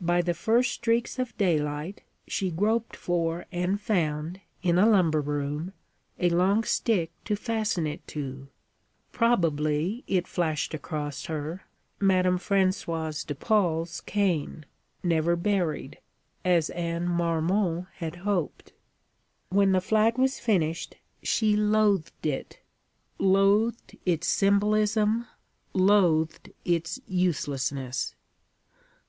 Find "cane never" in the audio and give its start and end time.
14.00-15.36